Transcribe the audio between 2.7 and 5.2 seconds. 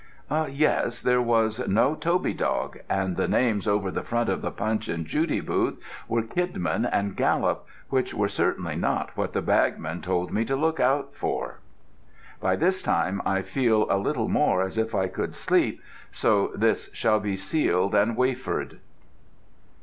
and the names over the front of the Punch and